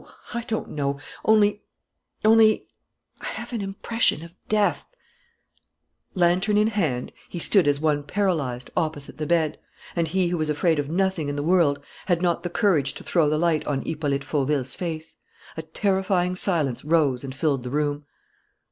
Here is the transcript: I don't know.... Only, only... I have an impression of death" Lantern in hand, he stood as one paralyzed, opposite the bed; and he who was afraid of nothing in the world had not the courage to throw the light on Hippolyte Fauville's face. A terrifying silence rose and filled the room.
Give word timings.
I 0.33 0.41
don't 0.47 0.71
know.... 0.71 0.99
Only, 1.23 1.61
only... 2.25 2.63
I 3.19 3.25
have 3.27 3.53
an 3.53 3.61
impression 3.61 4.23
of 4.23 4.33
death" 4.49 4.87
Lantern 6.15 6.57
in 6.57 6.69
hand, 6.69 7.11
he 7.29 7.37
stood 7.37 7.67
as 7.67 7.79
one 7.79 8.01
paralyzed, 8.01 8.71
opposite 8.75 9.19
the 9.19 9.27
bed; 9.27 9.59
and 9.95 10.07
he 10.07 10.29
who 10.29 10.39
was 10.39 10.49
afraid 10.49 10.79
of 10.79 10.89
nothing 10.89 11.27
in 11.29 11.35
the 11.35 11.43
world 11.43 11.83
had 12.07 12.19
not 12.19 12.41
the 12.41 12.49
courage 12.49 12.95
to 12.95 13.03
throw 13.03 13.29
the 13.29 13.37
light 13.37 13.63
on 13.67 13.83
Hippolyte 13.83 14.23
Fauville's 14.23 14.73
face. 14.73 15.17
A 15.55 15.61
terrifying 15.61 16.35
silence 16.35 16.83
rose 16.83 17.23
and 17.23 17.35
filled 17.35 17.61
the 17.61 17.69
room. 17.69 18.05